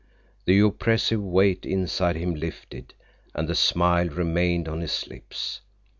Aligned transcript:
The 0.45 0.57
oppressive 0.61 1.21
weight 1.21 1.63
inside 1.63 2.15
him 2.15 2.33
lifted, 2.33 2.95
and 3.35 3.47
the 3.47 3.53
smile 3.53 4.07
remained 4.07 4.67
on 4.67 4.81
his 4.81 5.05
lips. 5.07 5.61